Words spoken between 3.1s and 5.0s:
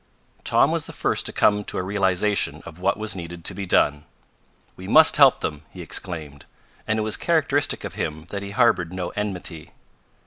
needed to be done. "We